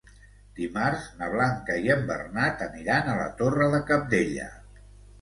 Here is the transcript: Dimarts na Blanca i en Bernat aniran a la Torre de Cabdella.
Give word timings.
Dimarts 0.59 1.03
na 1.19 1.27
Blanca 1.35 1.77
i 1.89 1.93
en 1.97 2.03
Bernat 2.09 2.65
aniran 2.71 3.13
a 3.13 3.17
la 3.23 3.31
Torre 3.45 3.71
de 3.79 3.87
Cabdella. 3.93 4.53